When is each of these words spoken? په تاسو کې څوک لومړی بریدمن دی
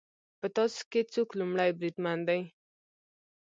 په 0.39 0.47
تاسو 0.55 0.79
کې 0.91 1.01
څوک 1.13 1.29
لومړی 1.39 1.69
بریدمن 1.79 2.19
دی 2.27 2.41